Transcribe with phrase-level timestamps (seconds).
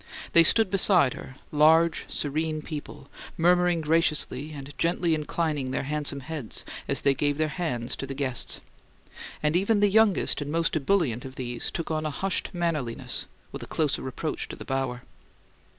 [0.33, 3.07] They stood beside her, large, serene people,
[3.37, 8.15] murmuring graciously and gently inclining their handsome heads as they gave their hands to the
[8.15, 8.61] guests;
[9.43, 13.61] and even the youngest and most ebullient of these took on a hushed mannerliness with
[13.61, 15.03] a closer approach to the bower.